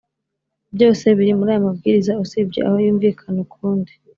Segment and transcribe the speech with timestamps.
[0.75, 3.91] byose biri muri aya mabwiriza usibye aho yumvikana ukundi